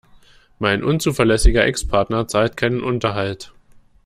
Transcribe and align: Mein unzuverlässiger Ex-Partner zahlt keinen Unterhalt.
Mein 0.57 0.83
unzuverlässiger 0.83 1.63
Ex-Partner 1.63 2.27
zahlt 2.27 2.57
keinen 2.57 2.81
Unterhalt. 2.81 3.53